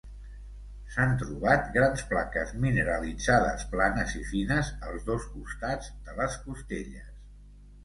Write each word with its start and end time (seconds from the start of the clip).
S'ha 0.93 1.03
trobat 1.23 1.67
grans 1.75 2.01
plaques 2.13 2.55
mineralitzades 2.63 3.67
planes 3.75 4.17
i 4.23 4.23
fines 4.33 4.73
als 4.89 5.07
dos 5.13 5.31
costats 5.37 5.95
de 6.09 6.19
les 6.23 6.41
costelles. 6.49 7.09